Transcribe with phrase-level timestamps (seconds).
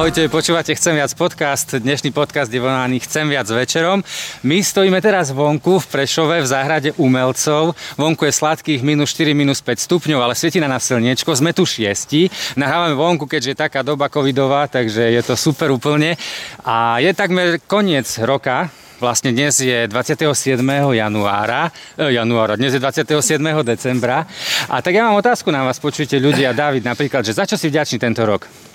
[0.00, 1.76] Ahojte, počúvate Chcem viac podcast.
[1.76, 4.00] Dnešný podcast je vonaný Chcem viac večerom.
[4.40, 7.76] My stojíme teraz vonku v Prešove v záhrade umelcov.
[8.00, 11.36] Vonku je sladkých minus 4, minus 5 stupňov, ale svieti na nás slniečko.
[11.36, 12.32] Sme tu šiesti.
[12.56, 16.16] Nahrávame vonku, keďže je taká doba covidová, takže je to super úplne.
[16.64, 20.60] A je takmer koniec roka, Vlastne dnes je 27.
[20.92, 23.64] januára, eh, januára, dnes je 27.
[23.64, 24.28] decembra.
[24.68, 27.72] A tak ja mám otázku na vás, počujte ľudia, David napríklad, že za čo si
[27.72, 28.69] vďačný tento rok?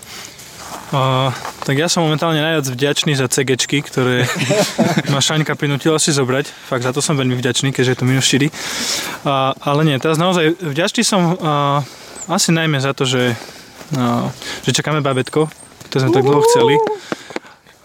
[0.94, 1.34] Uh,
[1.66, 4.30] tak ja som momentálne najviac vďačný za CGčky, ktoré
[5.14, 6.46] ma Šaňka prinútila si zobrať.
[6.46, 8.54] Fakt za to som veľmi vďačný, keďže je to minus 4.
[9.26, 11.82] Uh, ale nie, teraz naozaj vďačný som uh,
[12.30, 13.34] asi najmä za to, že,
[13.98, 14.30] uh,
[14.62, 15.50] že čakáme babetko,
[15.90, 16.78] ktoré sme tak dlho chceli.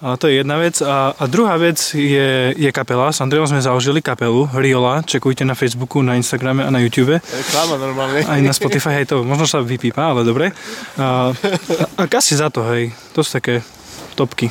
[0.00, 0.80] A to je jedna vec.
[0.80, 3.12] A, a druhá vec je, je kapela.
[3.12, 5.04] S Andreom sme založili kapelu Riola.
[5.04, 7.20] Čekujte na Facebooku, na Instagrame a na YouTube.
[7.20, 8.24] Reklama normálne.
[8.24, 10.56] Aj na Spotify, hej, to možno sa vypípa, ale dobre.
[10.96, 12.96] A, a, a asi za to, hej.
[13.12, 13.60] To sú také
[14.16, 14.48] topky.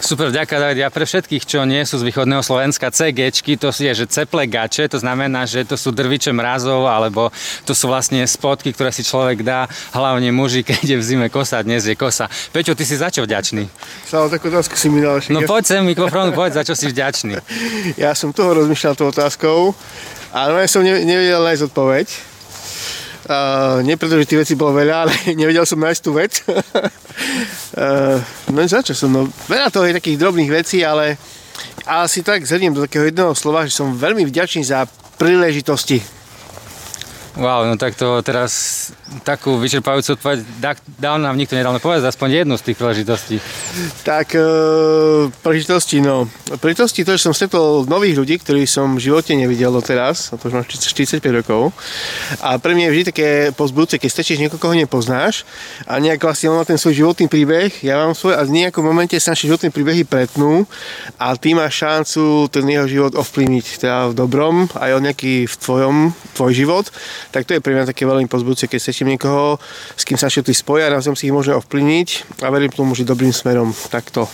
[0.00, 0.78] Super, ďakujem David.
[0.82, 4.86] Ja pre všetkých, čo nie sú z východného Slovenska, CGčky, to je, že ceple gače,
[4.90, 7.34] to znamená, že to sú drviče mrazov, alebo
[7.64, 11.64] to sú vlastne spotky, ktoré si človek dá, hlavne muži, keď je v zime kosa,
[11.64, 12.30] dnes je kosa.
[12.54, 13.66] Peťo, ty si za čo vďačný?
[14.06, 15.18] Stále takú otázku si mi dal.
[15.32, 17.38] No poď sem mikrofónu, poď, za čo si vďačný.
[17.96, 19.72] Ja som toho rozmýšľal tou otázkou,
[20.34, 22.35] ale ja som nevedel nájsť odpoveď.
[23.26, 26.32] Uh, nie preto, že tých vecí bolo veľa, ale nevedel som nájsť tú vec.
[26.46, 28.22] uh,
[28.54, 29.10] no za čo som?
[29.10, 31.18] No, veľa toho je takých drobných vecí, ale
[31.86, 34.86] asi tak zhrniem do takého jedného slova, že som veľmi vďačný za
[35.18, 35.98] príležitosti,
[37.36, 38.88] Wow, no tak to teraz
[39.20, 40.38] takú vyčerpajúcu odpoveď
[40.96, 43.36] dal nám nikto nedal povedať aspoň jednu z tých príležitostí.
[44.08, 44.40] Tak e,
[45.44, 46.32] príležitosti, no.
[46.64, 50.48] Príležitosti to, že som stretol nových ľudí, ktorých som v živote nevidel doteraz, a to
[50.48, 51.76] už mám 45 rokov.
[52.40, 55.44] A pre mňa je vždy také pozbudce, keď stečíš niekoho, koho nepoznáš
[55.84, 58.80] a nejak vlastne on má ten svoj životný príbeh, ja mám svoj a v nejakom
[58.80, 60.64] momente sa naše životné príbehy pretnú
[61.20, 65.54] a ty máš šancu ten jeho život ovplyvniť, teda v dobrom, aj on nejaký v
[65.60, 65.96] tvojom,
[66.32, 66.88] tvoj život
[67.30, 69.58] tak to je pre mňa také veľmi pozbudujúce, keď stretím niekoho,
[69.94, 73.34] s kým sa všetci spoja, navzájom si ich môže ovplyvniť a verím tomu, že dobrým
[73.34, 74.28] smerom takto.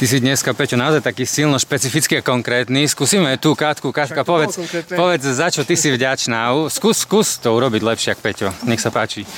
[0.00, 2.88] Ty si dneska, Peťo, naozaj taký silno špecifický a konkrétny.
[2.88, 3.92] Skúsime tú Katku.
[3.92, 4.56] Katka, povedz,
[4.88, 6.48] povedz, za čo ty si vďačná.
[6.72, 8.48] Skús, skús to urobiť lepšie, ako Peťo.
[8.64, 9.28] Nech sa páči.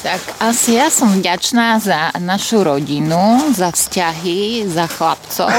[0.00, 5.52] Tak asi ja som vďačná za našu rodinu, za vzťahy, za chlapcov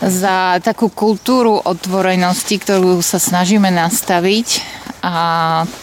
[0.00, 4.69] za takú kultúru otvorenosti, ktorú sa snažíme nastaviť
[5.02, 5.14] a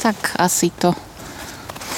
[0.01, 0.93] tak asi to.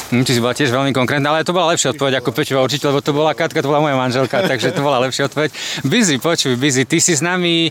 [0.09, 3.01] Hm, si bola tiež veľmi konkrétna, ale to bola lepšia odpoveď ako Peťová určite, lebo
[3.01, 5.49] to bola Katka, to bola moja manželka, takže to bola lepšia odpoveď.
[5.85, 7.69] Busy, počuj, Busy, ty si s nami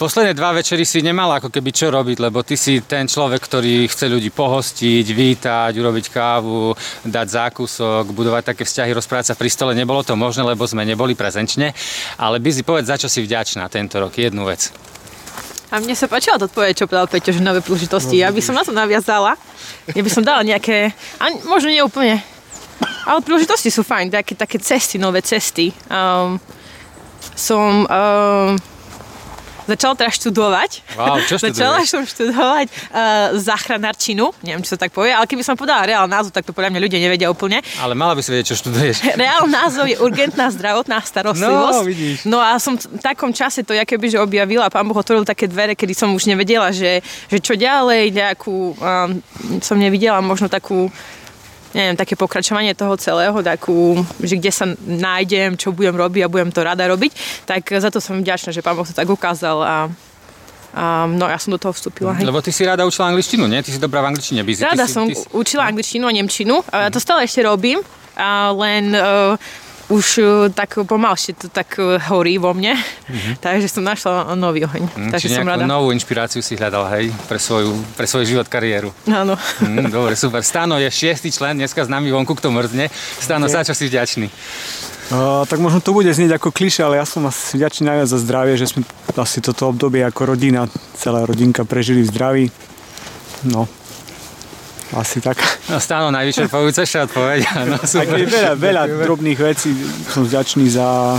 [0.00, 3.84] Posledné dva večery si nemala ako keby čo robiť, lebo ty si ten človek, ktorý
[3.84, 6.72] chce ľudí pohostiť, vítať, urobiť kávu,
[7.04, 9.76] dať zákusok, budovať také vzťahy, rozprávať sa pri stole.
[9.76, 11.76] Nebolo to možné, lebo sme neboli prezenčne.
[12.16, 14.72] Ale by si povedz, za čo si vďačná tento rok, jednu vec.
[15.70, 18.18] A mne sa páčila odpoveď, čo povedal Peťo, že nové príležitosti.
[18.18, 19.38] Ja by som na to naviazala.
[19.94, 20.90] Ja by som dala nejaké,
[21.22, 22.18] a možno nie úplne,
[23.06, 25.70] ale príležitosti sú fajn, také, také cesty, nové cesty.
[25.86, 26.42] Um,
[27.38, 28.58] som um,
[29.70, 30.70] Začala teraz študovať.
[30.98, 35.54] Wow, čo Začala som študovať uh, záchranárčinu, neviem, či sa tak povie, ale keby som
[35.54, 37.62] povedala reál názov, tak to podľa mňa ľudia nevedia úplne.
[37.78, 38.96] Ale mala by si vedieť, čo študuješ.
[39.22, 41.80] Reál názov je urgentná zdravotná starostlivosť.
[41.80, 42.18] No, vidíš.
[42.26, 45.78] No a som v takom čase to, keby, že objavila, pán Boh otvoril také dvere,
[45.78, 46.98] kedy som už nevedela, že,
[47.30, 49.10] že čo ďalej, nejakú, um,
[49.62, 50.90] som nevidela možno takú
[51.74, 56.50] neviem, také pokračovanie toho celého, takú, že kde sa nájdem, čo budem robiť a budem
[56.50, 59.76] to rada robiť, tak za to som vďačná, že pán Boh to tak ukázal a
[60.70, 62.14] a no ja som do toho vstúpila.
[62.14, 62.30] Hej.
[62.30, 63.58] Lebo ty si rada učila angličtinu, nie?
[63.58, 64.62] Ty si dobrá v angličtine, Busy.
[64.62, 65.26] Rada si, som ty si...
[65.34, 66.62] učila angličtinu a nemčinu.
[66.70, 67.82] A to stále ešte robím,
[68.14, 69.34] a len uh,
[69.90, 73.34] už uh, tak pomalšie to tak uh, horí vo mne, mm-hmm.
[73.44, 74.82] takže som našla nový oheň.
[74.86, 75.66] Mm, takže som rada.
[75.66, 78.94] novú inšpiráciu si hľadal, hej, pre, svoju, pre svoj život, kariéru.
[79.10, 79.34] Áno.
[79.60, 80.46] Mm, dobre, super.
[80.46, 82.86] Stano je šiestý člen, dneska s nami vonku, kto mrzne.
[83.18, 84.30] Stano, za čo si vďačný?
[85.10, 88.18] Uh, tak možno to bude znieť ako kliše, ale ja som asi vďačný najviac za
[88.22, 88.86] zdravie, že sme
[89.18, 92.46] asi toto obdobie ako rodina, celá rodinka prežili v zdraví.
[93.42, 93.66] No,
[94.96, 95.38] asi tak.
[95.70, 97.40] No stále najvyčerpajúcejšia odpoveď.
[97.70, 98.18] No, super.
[98.26, 99.70] veľa, veľa drobných vecí
[100.10, 101.14] som vďačný za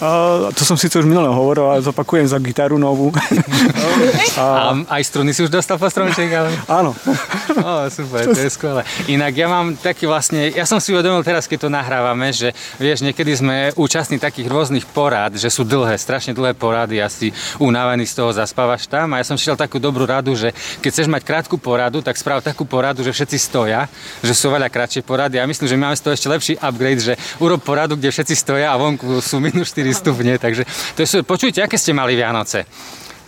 [0.00, 3.12] Uh, to som síce už minule hovoril, ale zopakujem za gitaru novú.
[4.40, 6.48] A aj struny si už dostal po stromček, ale...
[6.64, 6.96] Áno.
[7.60, 8.80] Ó, super, to je skvelé.
[9.12, 13.04] Inak ja mám taký vlastne, ja som si uvedomil teraz, keď to nahrávame, že vieš,
[13.04, 17.28] niekedy sme účastní takých rôznych porád, že sú dlhé, strašne dlhé porady, asi
[17.60, 21.08] unavený z toho zaspávaš tam a ja som šiel takú dobrú radu, že keď chceš
[21.12, 23.84] mať krátku poradu, tak správ takú poradu, že všetci stoja,
[24.24, 25.36] že sú veľa kratšie porady.
[25.36, 28.34] Ja myslím, že my máme z toho ešte lepší upgrade, že urob poradu, kde všetci
[28.38, 30.64] stoja a vonku sú minus 4 stupne, takže
[30.94, 31.26] to super.
[31.36, 32.66] Počujte, aké ste mali Vianoce?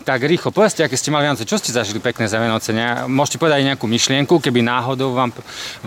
[0.02, 2.74] Tak rýchlo, povedzte, aké ste mali Vianoce, čo ste zažili pekné za Vianoce?
[2.74, 3.06] Ne?
[3.06, 5.30] Môžete povedať aj nejakú myšlienku, keby náhodou vám,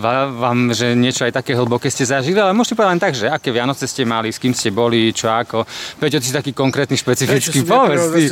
[0.00, 3.52] vám, že niečo aj také hlboké ste zažili, ale môžete povedať len tak, že aké
[3.52, 5.68] Vianoce ste mali, s kým ste boli, čo ako.
[6.00, 7.60] Peťo, ty si taký konkrétny, špecifický.
[7.68, 8.24] Povedz ty,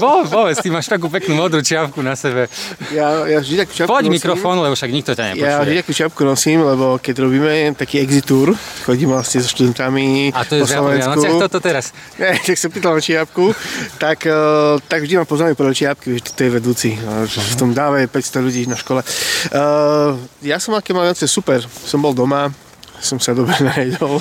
[0.00, 2.48] povedz, ty máš takú peknú modrú čiapku na sebe.
[2.88, 4.16] Ja, ja vždy takú čiapku Poď nosím.
[4.16, 5.52] mikrofón, lebo však nikto ťa nepočuje.
[5.52, 8.56] Ja vždy takú čiapku nosím, lebo keď robíme taký exit tour,
[8.88, 11.12] chodím vlastne so študentami a to je po Slovensku.
[11.12, 11.92] Vianociach toto teraz?
[12.20, 13.52] Nie, tak sa pýtal na čiapku,
[14.00, 16.94] tak, uh, tak vždy ma poznáme podľa čiapky, že to je vedúci.
[16.94, 19.02] V tom dáve 500 ľudí na škole.
[19.50, 21.58] Uh, ja som aké mal super.
[21.66, 22.54] Som bol doma,
[23.00, 24.20] som sa dobre najedol.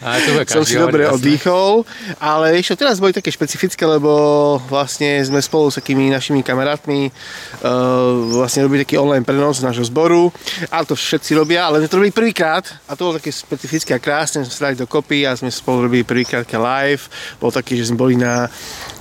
[0.00, 1.84] A to som si dobre oddychol,
[2.18, 8.40] ale ešte teraz boli také špecifické, lebo vlastne sme spolu s takými našimi kamarátmi uh,
[8.40, 10.32] vlastne robili taký online prenos z nášho zboru,
[10.72, 14.00] ale to všetci robia, ale sme to robili prvýkrát a to bolo také špecifické a
[14.00, 17.06] krásne, sme sa dali dokopy a sme spolu robili prvýkrát také live,
[17.38, 18.48] bol taký, že sme boli na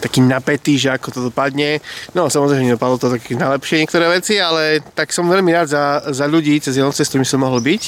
[0.04, 1.80] taký napätý, že ako to dopadne.
[2.14, 6.26] No samozrejme, nedopadlo to také najlepšie niektoré veci, ale tak som veľmi rád za, za
[6.28, 7.82] ľudí cez Vianoce, s ktorými som mohol byť.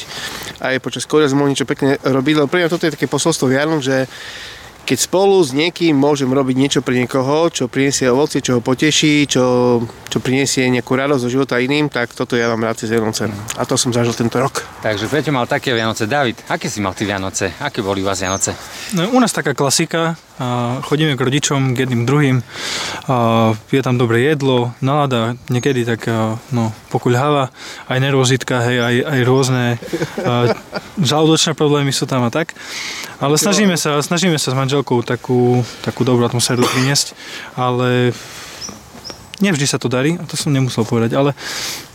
[0.64, 4.06] Aj počas Mohli niečo pekné robiť, lebo pre mňa toto je také posolstvo Vianoc, že
[4.88, 9.28] keď spolu s niekým môžem robiť niečo pre niekoho, čo priniesie ovocie, čo ho poteší,
[9.28, 9.44] čo,
[9.84, 13.28] čo priniesie nejakú radosť do života iným, tak toto ja mám rád cez Vianoce.
[13.60, 14.64] A to som zažil tento rok.
[14.80, 16.08] Takže Peťo mal také Vianoce.
[16.08, 17.52] David, aké si mal ty Vianoce?
[17.60, 18.56] Aké boli u vás Vianoce?
[18.96, 20.16] No, u nás taká klasika,
[20.86, 22.38] chodíme k rodičom, k jedným druhým,
[23.74, 26.06] je tam dobré jedlo, nálada, niekedy tak
[26.54, 27.50] no, pokuľháva,
[27.90, 29.66] aj nervozitka, hej, aj, aj rôzne
[31.02, 32.54] žalúdočné problémy sú tam a tak.
[33.18, 37.18] Ale snažíme sa, snažíme sa s manželkou takú, takú dobrú atmosféru priniesť,
[37.58, 38.14] ale
[39.42, 41.34] nevždy sa to darí, a to som nemusel povedať, ale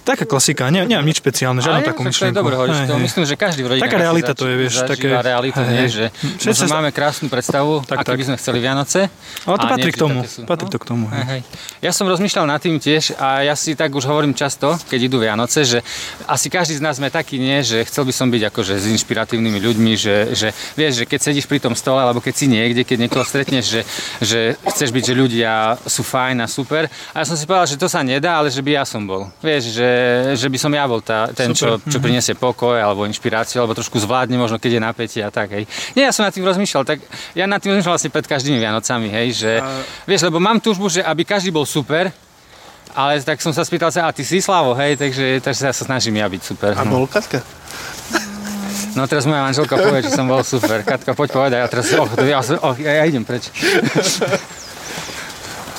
[0.03, 2.39] taká klasika, ne, nemám nič špeciálne, žiadnu takú však to je myšlienku.
[2.39, 5.59] dobre hovoriť, to myslím, že každý v rodine Taká realita to je, vieš, také- realitu,
[5.59, 6.05] hej, nie, že
[6.39, 8.19] Všetci máme krásnu predstavu, Tak, aké tak.
[8.19, 9.07] by sme chceli Vianoce.
[9.43, 10.43] Ale to patrí nie k tomu, sú.
[10.43, 10.73] patrí No.
[10.73, 11.05] to k tomu.
[11.09, 11.25] Hej.
[11.25, 11.41] hej.
[11.81, 15.19] Ja som rozmýšľal nad tým tiež a ja si tak už hovorím často, keď idú
[15.19, 15.79] Vianoce, že
[16.27, 19.59] asi každý z nás sme taký nie, že chcel by som byť akože s inšpiratívnymi
[19.61, 22.99] ľuďmi, že, že vieš, že keď sedíš pri tom stole alebo keď si niekde, keď
[23.01, 23.81] niekoho stretneš, že,
[24.19, 25.53] že chceš byť, že ľudia
[25.85, 26.87] sú fajn a super.
[27.13, 29.31] A ja som si povedal, že to sa nedá, ale že by ja som bol.
[29.39, 29.89] Vieš, že,
[30.37, 31.89] že by som ja bol tá, ten, čo, Super.
[31.91, 35.65] čo priniesie pokoj alebo inšpiráciu, alebo trošku zvládne možno, keď je napätie a tak, hej.
[35.97, 36.99] Nie, ja som nad tým rozmýšľal, tak
[37.37, 39.53] ja nad tým rozmýšľal vlastne pred každými Vianocami, hej, že,
[40.05, 42.13] vieš, lebo mám túžbu, že aby každý bol super,
[42.93, 46.21] ale tak som sa spýtal sa, a ty si Slavo, hej, takže, takže sa snažím
[46.21, 46.77] ja byť super.
[46.77, 47.01] A no.
[47.01, 47.41] bol Katka?
[48.93, 50.85] no teraz moja manželka povie, že som bol super.
[50.85, 53.49] Katka, poď povedať, a teraz, oh, ja, oh, ja, ja idem preč.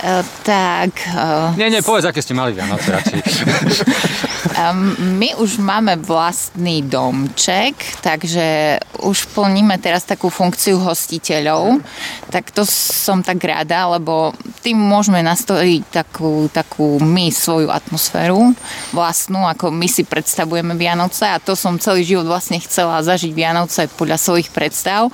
[0.04, 3.20] E, tak, e, Nie, nie, povedz, aké ste mali Vianoce radšej.
[4.54, 7.74] Um, my už máme vlastný domček,
[8.06, 11.82] takže už plníme teraz takú funkciu hostiteľov.
[12.30, 18.54] Tak to som tak rada, lebo tým môžeme nastojiť takú, takú my svoju atmosféru
[18.94, 23.90] vlastnú, ako my si predstavujeme Vianoce a to som celý život vlastne chcela zažiť Vianoce
[23.96, 25.10] podľa svojich predstav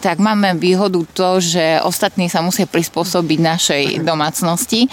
[0.00, 4.88] tak máme výhodu to, že ostatní sa musia prispôsobiť našej domácnosti.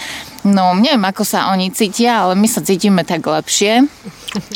[0.46, 3.82] No, neviem, ako sa oni cítia, ale my sa cítime tak lepšie,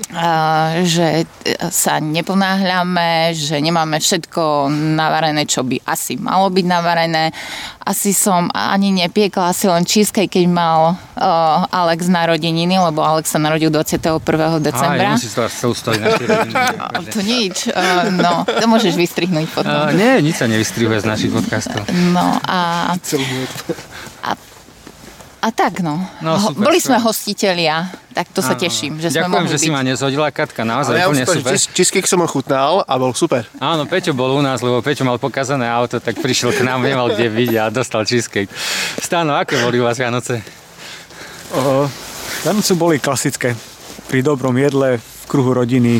[0.94, 1.26] že
[1.74, 7.34] sa neponáhľame, že nemáme všetko navarené, čo by asi malo byť navarené.
[7.82, 13.42] Asi som ani nepiekla, asi len cheesecake, keď mal uh, Alex narodeniny, lebo Alex sa
[13.42, 14.22] narodil 21.
[14.22, 15.18] Á, decembra.
[15.18, 15.50] ja sa
[15.98, 16.54] na štyri hodiny.
[17.16, 19.90] to nič, uh, no, to môžeš vystrihnúť potom.
[19.90, 21.82] Uh, nie, nič sa nevystrihuje z našich podcastov.
[22.14, 22.94] No a,
[24.22, 24.30] a,
[25.42, 25.98] a tak no.
[26.22, 27.10] No, super, Boli sme super.
[27.10, 29.74] hostitelia, tak to sa teším, že sme Ďakujem, mohli že si byť.
[29.74, 31.52] ma nezhodila, Katka, naozaj Ale ja úplne super.
[31.58, 33.42] cheesecake som ochutnal a bol super.
[33.58, 37.10] Áno, Peťo bol u nás, lebo Peťo mal pokazané auto, tak prišiel k nám, nemal
[37.10, 38.46] kde byť a dostal cheesecake.
[39.02, 40.38] Stáno, aké boli u vás Vianoce?
[41.50, 41.90] Uh,
[42.46, 43.58] Vianoce boli klasické.
[44.06, 45.98] Pri dobrom jedle, v kruhu rodiny,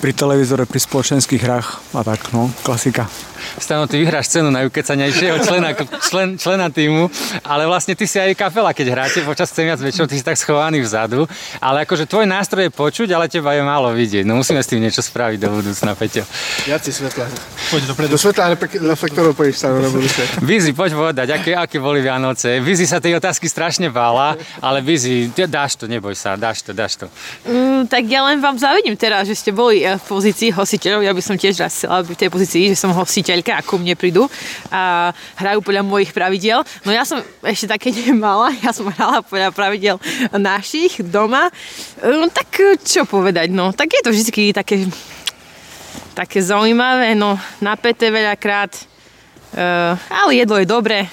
[0.00, 3.12] pri televízore, pri spoločenských hrách a tak, no, klasika.
[3.58, 5.70] Stano, ty vyhráš cenu najukecanejšieho člena,
[6.02, 7.06] člen, člena týmu,
[7.46, 10.34] ale vlastne ty si aj kapela, keď hráte počas chcem viac väčšinou, ty si tak
[10.34, 11.30] schovaný vzadu,
[11.62, 14.26] ale akože tvoj nástroj je počuť, ale teba je málo vidieť.
[14.26, 16.26] No musíme s tým niečo spraviť do budúcna, Peťo.
[16.66, 17.26] Viac svetla.
[17.70, 18.10] Poď dopredu.
[18.14, 18.58] Do svetla
[18.90, 20.22] reflektorov pôjdeš sa na budúce.
[20.42, 22.58] Vizi, poď povedať, aké, aké boli Vianoce.
[22.58, 26.98] Vizi sa tej otázky strašne bála, ale Vizi, dáš to, neboj sa, dáš to, dáš
[26.98, 27.06] to.
[27.46, 31.02] Mm, tak ja len vám závidím teraz, že ste boli eh, v pozícii hostiteľov.
[31.06, 32.90] Ja by som tiež raz chcela byť v tej pozícii, že som
[33.44, 34.24] hostiteľka a mne prídu
[34.72, 36.64] a hrajú podľa mojich pravidiel.
[36.88, 40.00] No ja som ešte také nemala, ja som hrala podľa pravidel
[40.32, 41.52] našich doma.
[42.00, 44.88] No tak eh, čo povedať, no tak je to vždy také
[46.14, 51.10] také zaujímavé, no napäté veľakrát, uh, ale jedlo je dobré,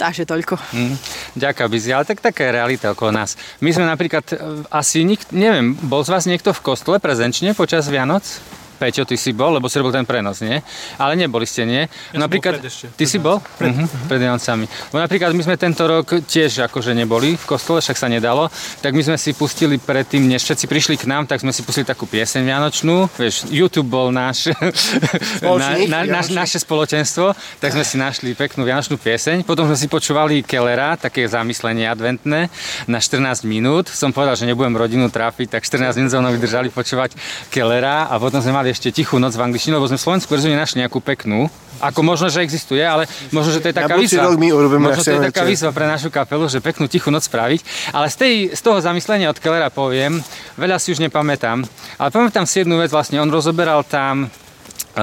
[0.00, 0.56] Takže toľko.
[0.72, 0.96] Mm,
[1.36, 3.36] ďakujem, Bizi, ale tak taká je realita okolo nás.
[3.60, 7.84] My sme napríklad, e, asi nik, neviem, bol z vás niekto v kostole prezenčne počas
[7.84, 8.24] Vianoc?
[8.80, 10.56] Peťo, ty si bol, lebo si robil ten prenos, nie?
[10.96, 11.84] Ale neboli ste, nie?
[12.16, 13.36] Ja napríklad, bol pred ešte, ty pred si bol?
[13.60, 13.76] Pred.
[13.76, 14.64] Uh-huh, pred Vianocami.
[14.88, 18.48] Bo napríklad my sme tento rok tiež akože neboli v kostole, však sa nedalo,
[18.80, 21.84] tak my sme si pustili predtým, než všetci prišli k nám, tak sme si pustili
[21.84, 23.12] takú pieseň Vianočnú.
[23.20, 24.48] Vieš, YouTube bol náš,
[25.44, 29.44] na, na, naš, naše spoločenstvo, tak sme si našli peknú Vianočnú pieseň.
[29.44, 32.48] Potom sme si počúvali Kellera, také zamyslenie adventné,
[32.88, 33.92] na 14 minút.
[33.92, 37.12] Som povedal, že nebudem rodinu trápiť, tak 14 minút sme vydržali počúvať
[37.52, 40.54] Kellera a potom sme mali ešte tichú noc v angličtine, lebo sme v Slovensku verziu
[40.54, 41.50] našli nejakú peknú.
[41.80, 44.28] Ako možno, že existuje, ale možno, že to je taká výzva.
[44.30, 47.92] Možno to je taká výzva pre našu kapelu, že peknú tichú noc spraviť.
[47.96, 50.20] Ale z, tej, z toho zamyslenia od Kellera poviem,
[50.60, 51.64] veľa si už nepamätám,
[51.96, 54.28] ale pamätám si jednu vec, vlastne on rozoberal tam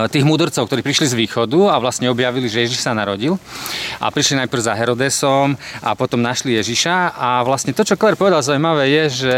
[0.05, 3.41] tých mudrcov, ktorí prišli z východu a vlastne objavili, že Ježiš sa narodil.
[3.97, 7.17] A prišli najprv za Herodesom a potom našli Ježiša.
[7.17, 9.35] A vlastne to, čo Kler povedal zaujímavé, je, že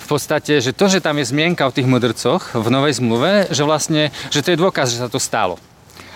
[0.00, 3.62] v podstate, že to, že tam je zmienka o tých mudrcoch v Novej zmluve, že
[3.62, 5.60] vlastne, že to je dôkaz, že sa to stalo.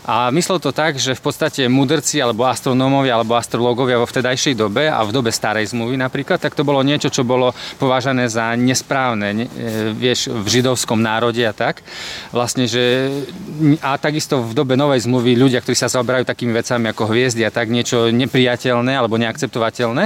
[0.04, 4.84] A myslel to tak, že v podstate mudrci alebo astronómovia alebo astrologovia vo vtedajšej dobe
[4.84, 9.28] a v dobe starej zmluvy napríklad, tak to bolo niečo, čo bolo považané za nesprávne,
[9.32, 11.80] ne, e, vieš, v židovskom národe a tak.
[12.36, 13.08] Vlastne, že
[13.80, 17.54] a takisto v dobe novej zmluvy ľudia, ktorí sa zaoberajú takými vecami ako hviezdy a
[17.54, 20.04] tak niečo nepriateľné alebo neakceptovateľné.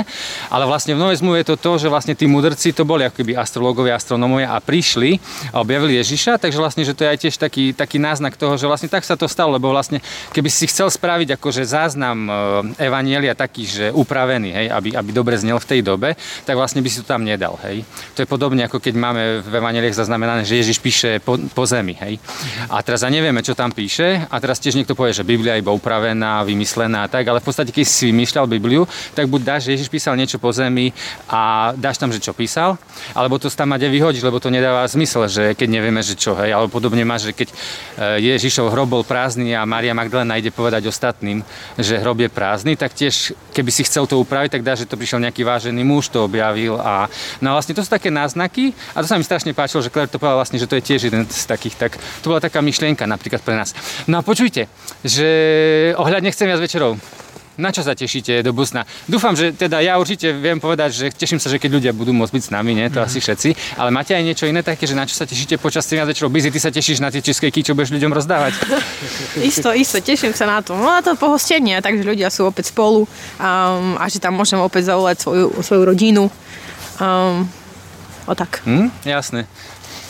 [0.55, 3.19] Ale vlastne v novej zmluve je to to, že vlastne tí mudrci to boli ako
[3.19, 5.19] keby astrologovia, astronómovia a prišli
[5.51, 8.71] a objavili Ježiša, takže vlastne, že to je aj tiež taký, taký náznak toho, že
[8.71, 10.05] vlastne tak sa to stalo, lebo vlastne vlastne,
[10.37, 12.33] keby si chcel spraviť akože záznam e,
[12.77, 16.13] evanielia taký, že upravený, hej, aby, aby dobre znel v tej dobe,
[16.45, 17.57] tak vlastne by si to tam nedal.
[17.65, 17.89] Hej.
[18.13, 21.97] To je podobne, ako keď máme v evanieliach zaznamenané, že Ježiš píše po, po zemi.
[22.05, 22.21] Hej.
[22.69, 25.65] A teraz a nevieme, čo tam píše, a teraz tiež niekto povie, že Biblia je
[25.65, 28.85] iba upravená, vymyslená a tak, ale v podstate, keď si vymýšľal Bibliu,
[29.17, 30.93] tak buď dáš, že Ježiš písal niečo po zemi
[31.33, 32.77] a dáš tam, že čo písal,
[33.17, 36.53] alebo to tam ade vyhodíš, lebo to nedáva zmysel, že keď nevieme, že čo, hej,
[36.53, 37.55] alebo podobne máš, že keď e,
[38.37, 41.39] Ježišov hrob bol prázdny a Maria Magdalena ide povedať ostatným,
[41.79, 44.99] že hrob je prázdny, tak tiež, keby si chcel to upraviť, tak dá, že to
[44.99, 46.83] prišiel nejaký vážený muž, to objavil.
[46.83, 47.07] A,
[47.39, 50.19] no vlastne to sú také náznaky a to sa mi strašne páčilo, že Claire to
[50.19, 53.39] povedal vlastne, že to je tiež jeden z takých, tak to bola taká myšlienka napríklad
[53.39, 53.71] pre nás.
[54.11, 54.67] No a počujte,
[55.07, 55.31] že
[55.95, 56.99] ohľadne chcem viac večerov.
[57.59, 58.87] Na čo sa tešíte do busna?
[59.11, 62.31] Dúfam, že teda ja určite viem povedať, že teším sa, že keď ľudia budú môcť
[62.31, 62.87] byť s nami, nie?
[62.87, 63.07] to mm.
[63.11, 65.99] asi všetci, ale máte aj niečo iné také, že na čo sa tešíte počas tým
[66.07, 66.31] večerov?
[66.31, 68.55] Bizi, ty sa tešíš na tie cheesecakey, čo budeš ľuďom rozdávať?
[69.51, 70.79] isto, isto, teším sa na to.
[70.79, 74.95] No na to pohostenie, takže ľudia sú opäť spolu um, a že tam môžem opäť
[74.95, 76.31] zavolať svoju, svoju rodinu.
[77.03, 77.43] Um,
[78.31, 78.63] o tak.
[78.71, 79.51] Mm, jasné.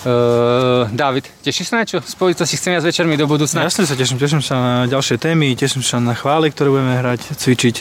[0.07, 1.99] Uh, David, tešíš sa na čo?
[1.99, 3.67] Spojiť to si chcem viac večermi do budúcna?
[3.67, 7.35] Jasne sa teším, teším sa na ďalšie témy, teším sa na chvály, ktoré budeme hrať,
[7.35, 7.77] cvičiť.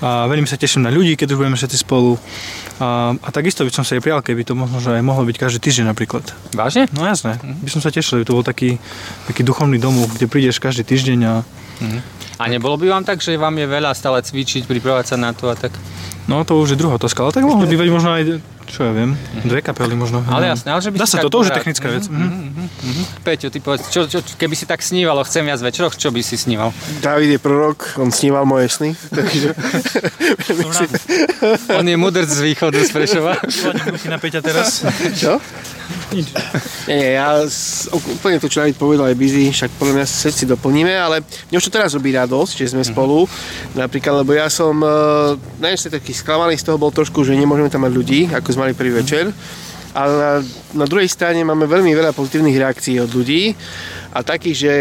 [0.00, 2.16] A veľmi sa teším na ľudí, keď už budeme všetci spolu.
[2.80, 5.36] A, a takisto by som sa aj prijal, keby to možno že aj mohlo byť
[5.36, 6.24] každý týždeň napríklad.
[6.56, 6.88] Vážne?
[6.88, 8.80] No jasné, by som sa tešil, to bol taký,
[9.28, 11.34] taký duchovný domov, kde prídeš každý týždeň a...
[11.84, 12.00] Mhm.
[12.40, 15.52] A nebolo by vám tak, že vám je veľa stále cvičiť, pripravovať sa na to
[15.52, 15.76] a tak?
[16.26, 18.40] No to už je druhá otázka, ale tak mohli by možno aj
[18.72, 19.12] čo ja viem,
[19.44, 20.24] dve kapely možno.
[20.24, 22.08] Ale jasné, ale že by Dá sa to, to už je technická vec.
[22.08, 22.64] Mm-hmm.
[22.64, 23.04] Mm-hmm.
[23.20, 26.40] Peťo, ty povedz, čo, čo, keby si tak snívalo, chcem viac večeroch, čo by si
[26.40, 26.72] sníval?
[27.04, 29.52] David je prorok, on sníval moje sny, takže...
[31.76, 33.36] on je mudrc z východu, z Prešova.
[34.08, 34.88] na Peťa teraz.
[35.20, 35.36] Čo?
[36.12, 36.28] Nič.
[36.88, 37.44] Nie, nie, ja
[37.92, 41.20] úplne to, čo David povedal, je busy, však podľa mňa všetci doplníme, ale
[41.52, 42.92] mňa už to teraz robí radosť, že sme mm-hmm.
[42.96, 43.28] spolu.
[43.76, 47.84] Napríklad, lebo ja som, uh, neviem, taký sklamaný z toho bol trošku, že nemôžeme tam
[47.84, 49.28] mať ľudí, ako sme mali prvý večer.
[49.92, 50.32] Ale na,
[50.72, 53.52] na druhej strane máme veľmi veľa pozitívnych reakcií od ľudí
[54.16, 54.74] a takých, že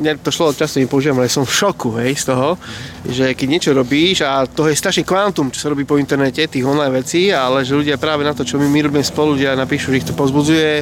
[0.00, 2.58] mňa to šlo často mi používam, ale som v šoku, hej, z toho,
[3.06, 6.66] že keď niečo robíš a toho je strašný kvantum, čo sa robí po internete, tých
[6.66, 9.92] online vecí, ale že ľudia práve na to, čo my, my robíme spolu, ľudia napíšu,
[9.92, 10.72] že ich to pozbudzuje,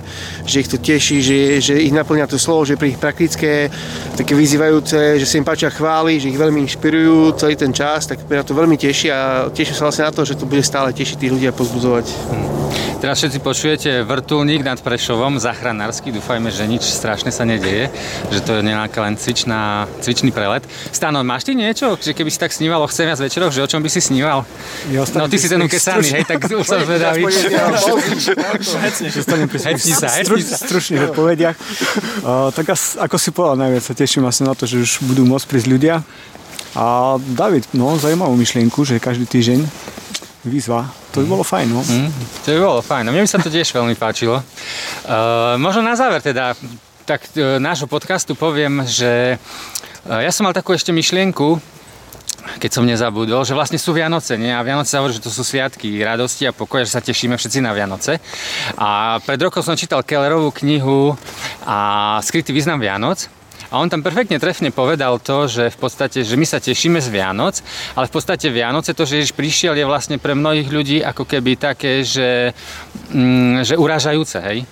[0.44, 3.68] že ich to teší, že, že ich naplňa to slovo, že je ich praktické,
[4.18, 8.23] také vyzývajúce, že sa im páčia chvály, že ich veľmi inšpirujú celý ten čas, tak
[8.25, 11.16] mňa to veľmi teší a teším sa vlastne na to, že to bude stále tešiť
[11.21, 12.63] tých ľudí a pozbudzovať.
[13.05, 17.93] Teraz všetci počujete vrtulník nad Prešovom, záchranársky, dúfajme, že nič strašné sa nedieje,
[18.33, 20.65] že to je nejaká len cvičná, cvičný prelet.
[20.89, 23.69] Stano, máš ty niečo, že keby si tak sníval o chcem viac večeroch, že o
[23.69, 24.49] čom by si sníval?
[24.89, 27.29] Ja No ty si ten ukesaný, hej, tak už som zvedavý.
[29.69, 30.57] Hecni sa, hecni sa.
[30.65, 31.57] stručných odpovediach.
[32.25, 35.45] Uh, tak ako si povedal, najviac sa teším asi na to, že už budú môcť
[35.45, 36.01] prísť ľudia.
[36.73, 39.93] A David, no, zaujímavú myšlienku, že každý týždeň
[40.45, 40.87] výzva.
[41.17, 41.81] To by bolo fajn, no.
[41.81, 42.11] Mm,
[42.45, 43.09] to by bolo fajn.
[43.09, 44.39] Mne by sa to tiež veľmi páčilo.
[44.39, 46.53] Uh, možno na záver teda
[47.09, 49.41] tak uh, nášho podcastu poviem, že
[50.07, 51.61] uh, ja som mal takú ešte myšlienku,
[52.61, 54.53] keď som nezabudol, že vlastne sú Vianoce, nie?
[54.53, 57.65] A Vianoce sa hovorí, že to sú sviatky radosti a pokoja, že sa tešíme všetci
[57.65, 58.21] na Vianoce.
[58.77, 61.17] A pred rokom som čítal Kellerovú knihu
[61.65, 63.33] a skrytý význam Vianoc.
[63.75, 67.11] A on tam perfektne trefne povedal to, že v podstate, že my sa tešíme z
[67.11, 67.59] Vianoc,
[67.99, 71.59] ale v podstate Vianoce, to, že Ježiš prišiel, je vlastne pre mnohých ľudí ako keby
[71.59, 72.54] také, že,
[73.11, 74.62] mm, že uražajúce, hej?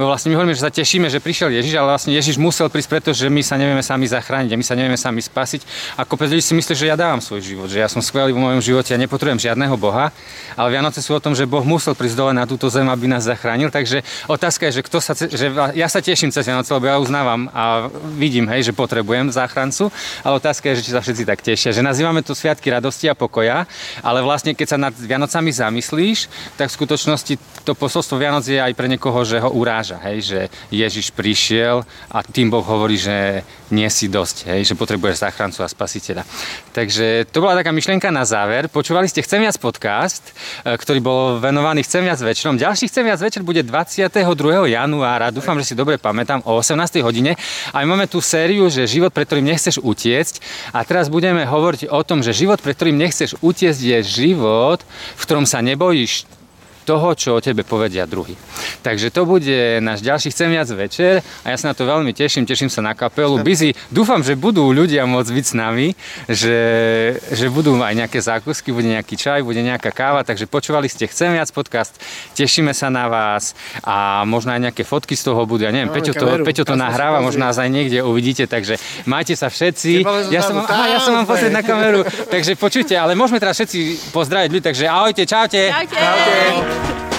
[0.00, 2.88] Lebo vlastne my hovoríme, že sa tešíme, že prišiel Ježiš, ale vlastne Ježiš musel prísť,
[3.00, 5.60] pretože my sa nevieme sami zachrániť a my sa nevieme sami spasiť.
[6.00, 8.40] A kopec ľudí si myslí, že ja dávam svoj život, že ja som skvelý vo
[8.40, 10.14] mojom živote a nepotrebujem žiadneho Boha.
[10.56, 13.28] Ale Vianoce sú o tom, že Boh musel prísť dole na túto zem, aby nás
[13.28, 13.68] zachránil.
[13.68, 15.46] Takže otázka je, že, kto sa, že
[15.76, 19.92] ja sa teším cez Vianoce, lebo ja uznávam a vidím, hej, že potrebujem záchrancu.
[20.24, 21.76] Ale otázka je, že či sa všetci tak tešia.
[21.76, 23.68] Že nazývame to sviatky radosti a pokoja,
[24.00, 27.34] ale vlastne keď sa nad Vianocami zamyslíš, tak v skutočnosti
[27.64, 30.40] to posolstvo Vianoc je aj pre niekoho, že ho uráža, hej, že
[30.74, 35.70] Ježiš prišiel a tým Boh hovorí, že nie si dosť, hej, že potrebuješ záchrancu a
[35.70, 36.26] spasiteľa.
[36.74, 38.66] Takže to bola taká myšlienka na záver.
[38.66, 40.34] Počúvali ste Chcem viac podcast,
[40.66, 42.58] e, ktorý bol venovaný Chcem viac večerom.
[42.58, 44.10] Ďalší Chcem viac večer bude 22.
[44.66, 46.98] januára, dúfam, že si dobre pamätám, o 18.
[47.06, 47.38] hodine.
[47.70, 50.42] A my máme tú sériu, že život, pre ktorým nechceš utiecť.
[50.74, 54.82] A teraz budeme hovoriť o tom, že život, pre ktorým nechceš utiecť, je život,
[55.14, 56.39] v ktorom sa nebojíš
[56.90, 58.34] toho, čo o tebe povedia druhý.
[58.82, 62.46] Takže to bude náš ďalší Chcem viac večer a ja sa na to veľmi teším,
[62.48, 63.38] teším sa na kapelu.
[63.46, 65.86] Busy, dúfam, že budú ľudia môcť byť s nami,
[66.26, 66.58] že,
[67.30, 71.34] že budú aj nejaké zákusky, bude nejaký čaj, bude nejaká káva, takže počúvali ste Chcem
[71.34, 71.98] viac podcast,
[72.38, 75.66] tešíme sa na vás a možno aj nejaké fotky z toho budú.
[75.66, 79.34] Ja neviem, Máme Peťo to, Peťo to nahráva, možno nás aj niekde uvidíte, takže majte
[79.34, 80.06] sa všetci.
[80.30, 83.58] Ja som, aha, ja som tam mám pozrieť na kameru, takže počujte, ale môžeme teraz
[83.58, 85.74] všetci pozdraviť ľudí, takže ahojte, čaute.
[85.74, 86.79] Čaute.
[86.82, 87.09] Thank you.